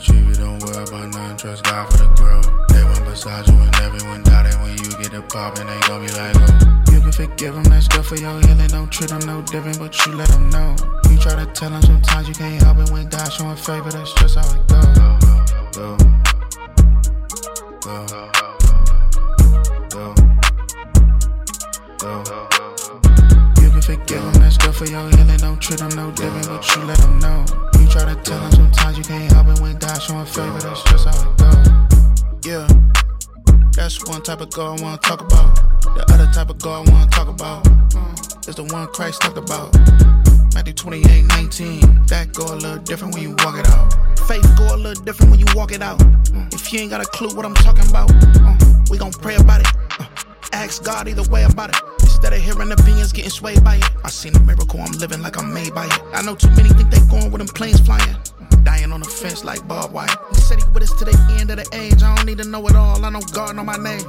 achieve 0.00 0.30
it, 0.30 0.38
don't 0.38 0.58
worry 0.62 0.82
about 0.82 1.12
nothing. 1.12 1.36
Trust 1.36 1.64
God 1.64 1.90
for 1.90 1.98
the 1.98 2.08
growth. 2.16 2.48
They 2.68 2.82
went 2.82 3.04
beside 3.04 3.46
you 3.46 3.54
and 3.54 3.74
everyone 3.76 4.22
doubted 4.22 4.54
when 4.60 4.72
you 4.72 4.88
get 4.96 5.12
the 5.12 5.22
poppin'. 5.22 5.66
They 5.66 5.80
gon' 5.86 6.00
be 6.00 6.12
like, 6.12 6.34
oh. 6.36 6.92
You 6.92 7.00
can 7.00 7.12
forgive 7.12 7.54
them, 7.54 7.64
that's 7.64 7.88
good 7.88 8.04
for 8.04 8.16
your 8.16 8.40
healing. 8.40 8.68
Don't 8.68 8.90
treat 8.90 9.10
them 9.10 9.20
no 9.26 9.42
different, 9.42 9.78
but 9.78 9.94
you 10.06 10.12
let 10.14 10.28
them 10.28 10.48
know. 10.50 10.74
You 11.10 11.18
try 11.18 11.36
to 11.36 11.46
tell 11.52 11.70
them 11.70 11.82
sometimes 11.82 12.28
you 12.28 12.34
can't 12.34 12.62
help 12.62 12.78
it 12.78 12.90
when 12.90 13.08
God 13.08 13.28
showing 13.28 13.56
favor. 13.56 13.90
That's 13.90 14.12
just 14.14 14.36
how 14.36 14.48
it 14.48 14.66
go. 14.68 14.80
Go, 14.96 15.18
go, 15.72 15.96
go, 17.80 18.06
go, 18.08 18.30
go, 19.90 20.14
go. 21.98 22.24
You 23.60 23.68
can 23.70 23.82
forgive 23.82 24.22
them, 24.22 24.32
that's 24.40 24.56
good 24.56 24.74
for 24.74 24.86
your 24.86 25.08
healing. 25.10 25.36
Don't 25.36 25.60
treat 25.60 25.78
them 25.78 25.90
no 25.90 26.10
different, 26.12 26.48
but 26.48 26.64
you 26.74 26.82
let 26.84 26.98
them 26.98 27.18
know. 27.18 27.44
You 27.78 27.86
try 27.88 28.04
to 28.04 28.16
tell 28.22 28.40
them 28.40 28.52
sometimes 28.52 28.98
you 28.98 29.04
can't 29.04 29.29
favor. 30.30 30.60
That's 30.60 30.82
just 30.84 31.06
how 31.06 31.30
it 31.30 31.36
go. 31.38 31.50
Yeah, 32.46 32.68
that's 33.72 34.04
one 34.06 34.22
type 34.22 34.40
of 34.40 34.50
God 34.50 34.80
I 34.80 34.82
wanna 34.82 34.98
talk 34.98 35.20
about. 35.20 35.56
The 35.82 36.04
other 36.14 36.30
type 36.32 36.50
of 36.50 36.58
God 36.58 36.88
I 36.88 36.90
wanna 36.92 37.10
talk 37.10 37.28
about 37.28 37.66
is 38.48 38.56
the 38.56 38.64
one 38.64 38.86
Christ 38.88 39.20
talked 39.22 39.38
about. 39.38 39.74
Matthew 40.54 40.74
28, 40.74 41.22
19. 41.26 41.80
That 42.06 42.32
go 42.32 42.44
a 42.44 42.56
little 42.56 42.78
different 42.78 43.14
when 43.14 43.22
you 43.22 43.34
walk 43.38 43.58
it 43.58 43.68
out. 43.68 43.92
Faith 44.26 44.46
go 44.56 44.74
a 44.74 44.76
little 44.76 45.02
different 45.04 45.30
when 45.30 45.40
you 45.40 45.46
walk 45.54 45.72
it 45.72 45.82
out. 45.82 46.00
Uh, 46.02 46.46
if 46.52 46.72
you 46.72 46.80
ain't 46.80 46.90
got 46.90 47.00
a 47.00 47.06
clue 47.06 47.34
what 47.34 47.44
I'm 47.44 47.54
talking 47.54 47.88
about, 47.88 48.10
uh, 48.10 48.56
we 48.90 48.98
gon' 48.98 49.12
pray 49.12 49.36
about 49.36 49.60
it. 49.60 49.68
Uh, 49.98 50.06
ask 50.52 50.84
God 50.84 51.08
either 51.08 51.28
way 51.30 51.42
about 51.44 51.70
it. 51.70 51.80
Instead 52.00 52.32
of 52.34 52.40
hearing 52.40 52.70
opinions 52.70 53.12
getting 53.12 53.30
swayed 53.30 53.64
by 53.64 53.76
it. 53.76 53.90
I 54.04 54.10
seen 54.10 54.36
a 54.36 54.40
miracle, 54.40 54.80
I'm 54.80 54.92
living 54.92 55.22
like 55.22 55.38
I'm 55.38 55.52
made 55.54 55.74
by 55.74 55.86
it. 55.86 56.02
I 56.12 56.22
know 56.22 56.34
too 56.34 56.50
many 56.50 56.68
think 56.68 56.90
they 56.90 57.00
going 57.08 57.30
with 57.30 57.40
them 57.40 57.48
planes 57.48 57.79
fence 59.20 59.44
like 59.44 59.66
barbed 59.68 59.92
wire. 59.92 60.08
He 60.30 60.40
said 60.40 60.58
he 60.62 60.64
with 60.70 60.82
us 60.82 60.92
to 60.94 61.04
the 61.04 61.36
end 61.38 61.50
of 61.50 61.56
the 61.58 61.68
age. 61.76 62.02
I 62.02 62.14
don't 62.16 62.26
need 62.26 62.38
to 62.38 62.48
know 62.48 62.66
it 62.66 62.74
all. 62.74 63.04
I 63.04 63.10
know 63.10 63.20
God 63.32 63.54
know 63.56 63.64
my 63.64 63.76
name. 63.76 64.04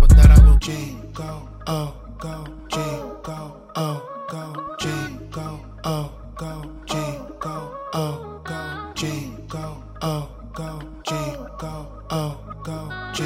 But 0.00 0.10
that 0.10 0.30
I 0.30 0.44
will 0.44 0.58
G 0.58 0.96
go 1.14 1.48
oh 1.66 1.94
go 2.18 2.44
G 2.68 2.76
go 3.22 3.56
oh 3.76 3.98
go 4.28 4.76
G 4.78 4.88
go 5.30 5.60
oh 5.84 6.12
go 6.36 6.70
G 6.86 6.94
go 7.40 7.76
oh 7.94 8.40
go 8.44 8.92
G 8.94 9.30
go 9.48 9.82
oh 10.02 10.30
go 10.54 10.80
G 11.04 11.12
go 11.58 11.88
oh 12.10 12.38
go 12.62 12.78
G 13.14 13.24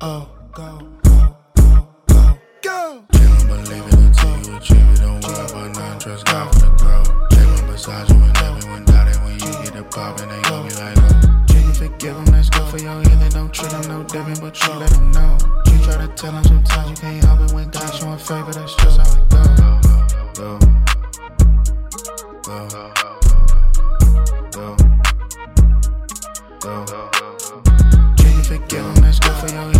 oh 0.00 0.28
go 0.52 0.78
go 1.04 1.36
go 1.54 1.88
go 2.08 2.38
go. 2.62 3.04
You 3.12 3.28
don't 3.28 3.46
believe 3.46 3.86
it 3.86 3.94
until 3.94 4.52
you 4.52 4.56
achieve 4.56 4.88
it. 4.90 4.98
Don't 4.98 5.22
worry 5.22 5.44
about 5.44 5.76
nothing. 5.76 5.98
Trust 6.00 6.26
God 6.26 6.52
for 6.52 6.58
the 6.60 6.66
growth. 6.76 7.30
They 7.30 7.46
went 7.46 7.66
beside 7.68 8.08
you 8.10 8.33
Forgive 12.04 12.16
them, 12.16 12.34
that's 12.34 12.50
good 12.50 12.68
for 12.68 12.76
your 12.76 13.00
healing. 13.00 13.30
Don't 13.30 13.50
treat 13.50 13.70
them 13.70 13.80
no 13.88 14.02
different, 14.02 14.38
but 14.42 14.62
you 14.62 14.74
let 14.74 14.90
them 14.90 15.10
know. 15.12 15.38
You 15.64 15.78
try 15.84 16.06
to 16.06 16.12
tell 16.14 16.32
them 16.32 16.44
sometimes 16.44 16.90
you 16.90 16.96
can't 16.96 17.24
help 17.24 17.40
it 17.40 17.52
when 17.54 17.70
God 17.70 17.94
showing 17.94 18.18
favor. 18.18 18.52
That's 18.52 18.74
just 18.74 19.00
how 19.00 19.10
it 19.16 19.28
go. 19.30 19.42
Go, 20.34 20.58
go, 22.44 22.58
go, 22.60 22.92
go, 24.50 24.76
go, 26.60 26.84
go. 26.84 27.10
You 28.18 28.24
can 28.24 28.42
forgive 28.42 28.84
them, 28.84 28.94
that's 28.96 29.18
good 29.18 29.32
for 29.36 29.48
your 29.48 29.62
healing. 29.62 29.73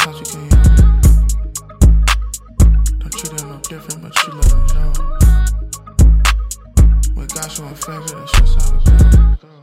Sometimes 0.00 0.18
you 0.20 0.26
can't. 0.40 0.66
Don't 3.00 3.48
no 3.48 3.58
different, 3.68 4.02
but 4.02 4.12
you 4.26 4.32
let 4.32 4.48
them 4.48 4.66
know. 4.74 4.92
When 7.14 7.26
God 7.26 7.48
showing 7.50 7.74
favor, 7.74 8.14
that's 8.18 8.32
just 8.32 8.54
how 8.60 8.78
it 8.78 9.40
goes. 9.40 9.59